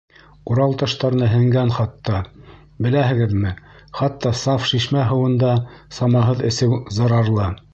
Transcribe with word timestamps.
Урал 0.51 0.71
таштарына 0.81 1.27
һеңгән 1.33 1.73
хатта 1.75 2.21
Беләһегеҙме, 2.85 3.51
хатта 3.99 4.33
саф 4.43 4.67
шишмә 4.73 5.05
һыуын 5.11 5.37
да 5.45 5.55
самаһыҙ 5.99 6.43
эсеү 6.53 6.85
зарарлы! 7.01 7.51